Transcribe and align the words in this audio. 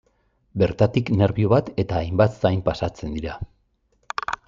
Bertatik 0.61 1.11
nerbio 1.19 1.53
bat 1.53 1.71
eta 1.85 2.01
hainbat 2.01 2.41
zain 2.43 2.67
pasatzen 2.71 3.17
dira. 3.19 3.41